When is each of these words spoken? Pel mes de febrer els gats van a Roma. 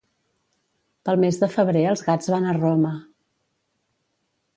Pel 1.09 1.19
mes 1.23 1.37
de 1.43 1.49
febrer 1.55 1.83
els 1.89 2.03
gats 2.07 2.31
van 2.37 2.47
a 2.47 2.55
Roma. 2.57 2.95